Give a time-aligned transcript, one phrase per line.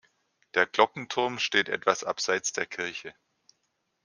[0.55, 3.13] Der Glockenturm steht etwas abseits der Kirche.